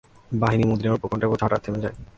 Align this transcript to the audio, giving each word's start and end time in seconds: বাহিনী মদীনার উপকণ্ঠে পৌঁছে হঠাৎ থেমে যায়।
বাহিনী 0.33 0.63
মদীনার 0.63 0.97
উপকণ্ঠে 0.97 1.27
পৌঁছে 1.27 1.45
হঠাৎ 1.45 1.61
থেমে 1.65 1.83
যায়। 1.83 1.95